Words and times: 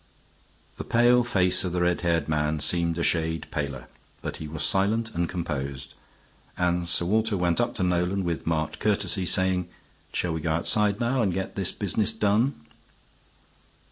The 0.77 0.83
pale 0.83 1.23
face 1.23 1.63
of 1.63 1.73
the 1.73 1.81
red 1.81 2.01
haired 2.01 2.27
man 2.27 2.59
seemed 2.59 2.97
a 2.97 3.03
shade 3.03 3.45
paler, 3.51 3.85
but 4.23 4.37
he 4.37 4.47
was 4.47 4.63
silent 4.63 5.13
and 5.13 5.29
composed, 5.29 5.93
and 6.57 6.87
Sir 6.87 7.05
Walter 7.05 7.37
went 7.37 7.61
up 7.61 7.75
to 7.75 7.83
Nolan 7.83 8.23
with 8.23 8.47
marked 8.47 8.79
courtesy, 8.79 9.27
saying, 9.27 9.69
"Shall 10.11 10.33
we 10.33 10.41
go 10.41 10.53
outside 10.53 10.99
now, 10.99 11.21
and 11.21 11.31
get 11.31 11.53
this 11.55 11.71
business 11.71 12.13
done?" 12.13 12.55